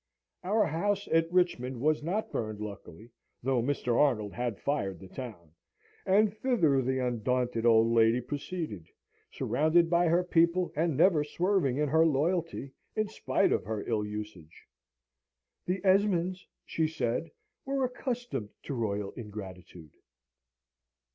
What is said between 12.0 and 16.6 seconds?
loyalty, in spite of her ill usage. "The Esmonds,"